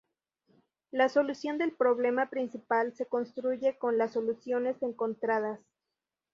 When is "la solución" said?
0.89-1.59